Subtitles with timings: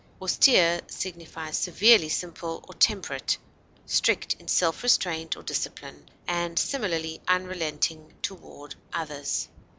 [0.19, 3.37] Austere signifies severely simple or temperate,
[3.85, 9.47] strict in self restraint or discipline, and similarly unrelenting toward others.